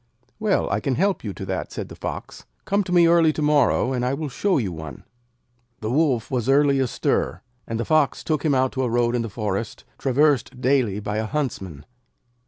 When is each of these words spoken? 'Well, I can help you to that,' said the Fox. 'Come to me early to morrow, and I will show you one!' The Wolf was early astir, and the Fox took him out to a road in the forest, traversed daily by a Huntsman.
'Well, 0.39 0.67
I 0.71 0.79
can 0.79 0.95
help 0.95 1.23
you 1.23 1.31
to 1.33 1.45
that,' 1.45 1.71
said 1.71 1.87
the 1.89 1.95
Fox. 1.95 2.45
'Come 2.65 2.83
to 2.85 2.91
me 2.91 3.05
early 3.05 3.31
to 3.33 3.41
morrow, 3.43 3.93
and 3.93 4.03
I 4.03 4.15
will 4.15 4.29
show 4.29 4.57
you 4.57 4.71
one!' 4.71 5.03
The 5.81 5.91
Wolf 5.91 6.31
was 6.31 6.49
early 6.49 6.79
astir, 6.79 7.43
and 7.67 7.79
the 7.79 7.85
Fox 7.85 8.23
took 8.23 8.43
him 8.43 8.55
out 8.55 8.71
to 8.71 8.81
a 8.81 8.89
road 8.89 9.15
in 9.15 9.21
the 9.21 9.29
forest, 9.29 9.83
traversed 9.99 10.59
daily 10.59 10.99
by 10.99 11.17
a 11.19 11.27
Huntsman. 11.27 11.85